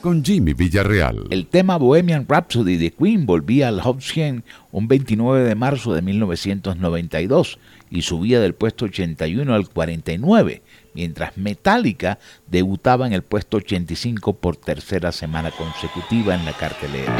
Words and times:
con 0.00 0.24
Jimmy 0.24 0.52
Villarreal. 0.52 1.26
El 1.30 1.46
tema 1.46 1.76
Bohemian 1.76 2.26
Rhapsody 2.28 2.76
de 2.76 2.90
Queen 2.90 3.24
volvía 3.24 3.68
al 3.68 3.80
Hot 3.80 4.00
100 4.00 4.44
un 4.72 4.88
29 4.88 5.48
de 5.48 5.54
marzo 5.54 5.94
de 5.94 6.02
1992 6.02 7.58
y 7.90 8.02
subía 8.02 8.40
del 8.40 8.54
puesto 8.54 8.84
81 8.86 9.54
al 9.54 9.68
49, 9.68 10.62
mientras 10.94 11.36
Metallica 11.36 12.18
debutaba 12.46 13.06
en 13.06 13.12
el 13.12 13.22
puesto 13.22 13.58
85 13.58 14.34
por 14.34 14.56
tercera 14.56 15.12
semana 15.12 15.50
consecutiva 15.50 16.34
en 16.34 16.44
la 16.44 16.52
cartelera. 16.52 17.16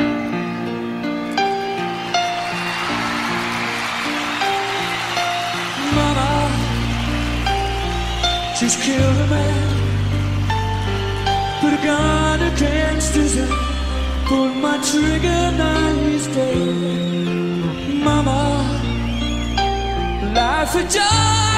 Put 8.88 9.32
a 9.32 9.87
gun 11.82 12.42
against 12.42 13.14
his 13.14 13.34
head. 13.34 13.50
Pulled 14.26 14.56
my 14.56 14.76
trigger, 14.90 15.42
now 15.62 15.94
he's 16.04 16.26
dead. 16.28 18.04
Mama, 18.04 18.40
life 20.34 20.72
had 20.72 20.90
just 20.90 21.57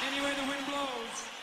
Anywhere 0.00 0.34
the 0.34 0.42
wind 0.42 0.66
blows. 0.66 1.37